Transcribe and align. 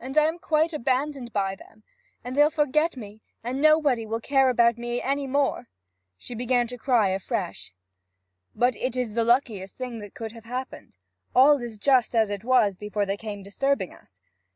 'And 0.00 0.18
I 0.18 0.24
am 0.24 0.40
quite 0.40 0.72
abandoned 0.72 1.32
by 1.32 1.54
them! 1.54 1.84
and 2.24 2.34
they'll 2.36 2.50
forget 2.50 2.96
me, 2.96 3.22
and 3.44 3.62
nobody 3.62 4.04
care 4.20 4.50
about 4.50 4.76
me 4.76 5.00
any 5.00 5.28
more!' 5.28 5.68
She 6.16 6.34
began 6.34 6.66
to 6.66 6.76
cry 6.76 7.10
afresh. 7.10 7.72
'But 8.56 8.74
it 8.74 8.96
is 8.96 9.14
the 9.14 9.22
luckiest 9.22 9.76
thing 9.78 10.00
that 10.00 10.16
could 10.16 10.32
have 10.32 10.44
happened. 10.46 10.96
All 11.36 11.62
is 11.62 11.78
just 11.78 12.16
as 12.16 12.30
it 12.30 12.42
was 12.42 12.76
before 12.76 13.06
they 13.06 13.16
came 13.16 13.44
disturbing 13.44 13.92
us. 13.94 14.18